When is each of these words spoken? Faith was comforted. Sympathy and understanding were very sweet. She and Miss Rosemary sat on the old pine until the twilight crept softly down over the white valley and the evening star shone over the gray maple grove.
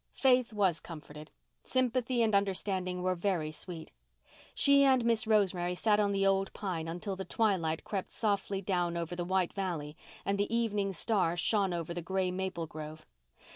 Faith 0.15 0.51
was 0.51 0.79
comforted. 0.79 1.29
Sympathy 1.63 2.23
and 2.23 2.33
understanding 2.33 3.03
were 3.03 3.13
very 3.13 3.51
sweet. 3.51 3.91
She 4.55 4.83
and 4.83 5.05
Miss 5.05 5.27
Rosemary 5.27 5.75
sat 5.75 5.99
on 5.99 6.11
the 6.11 6.25
old 6.25 6.51
pine 6.53 6.87
until 6.87 7.15
the 7.15 7.23
twilight 7.23 7.83
crept 7.83 8.09
softly 8.11 8.63
down 8.63 8.97
over 8.97 9.15
the 9.15 9.23
white 9.25 9.53
valley 9.53 9.95
and 10.25 10.39
the 10.39 10.51
evening 10.51 10.91
star 10.91 11.37
shone 11.37 11.71
over 11.71 11.93
the 11.93 12.01
gray 12.01 12.31
maple 12.31 12.65
grove. 12.65 13.05